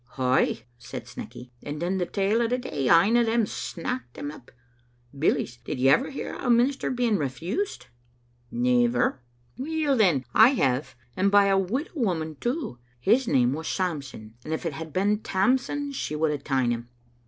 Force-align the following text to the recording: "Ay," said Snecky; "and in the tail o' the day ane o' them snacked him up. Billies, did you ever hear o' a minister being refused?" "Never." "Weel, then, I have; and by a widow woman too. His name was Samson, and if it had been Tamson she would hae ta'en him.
"Ay," 0.17 0.63
said 0.79 1.05
Snecky; 1.05 1.51
"and 1.61 1.83
in 1.83 1.99
the 1.99 2.07
tail 2.07 2.41
o' 2.41 2.47
the 2.47 2.57
day 2.57 2.89
ane 2.89 3.15
o' 3.17 3.23
them 3.23 3.45
snacked 3.45 4.15
him 4.17 4.31
up. 4.31 4.49
Billies, 5.15 5.57
did 5.57 5.79
you 5.79 5.91
ever 5.91 6.09
hear 6.09 6.33
o' 6.33 6.39
a 6.47 6.49
minister 6.49 6.89
being 6.89 7.17
refused?" 7.17 7.85
"Never." 8.49 9.21
"Weel, 9.59 9.95
then, 9.95 10.25
I 10.33 10.55
have; 10.55 10.95
and 11.15 11.29
by 11.29 11.45
a 11.45 11.59
widow 11.59 11.91
woman 11.93 12.35
too. 12.41 12.79
His 12.99 13.27
name 13.27 13.53
was 13.53 13.67
Samson, 13.67 14.33
and 14.43 14.55
if 14.55 14.65
it 14.65 14.73
had 14.73 14.91
been 14.91 15.19
Tamson 15.19 15.91
she 15.91 16.15
would 16.15 16.31
hae 16.31 16.39
ta'en 16.39 16.71
him. 16.71 16.89